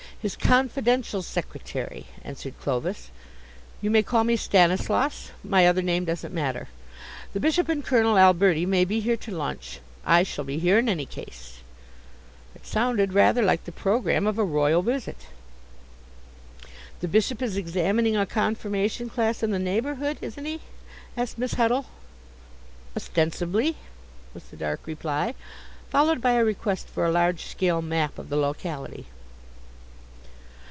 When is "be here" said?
8.85-9.17, 10.45-10.77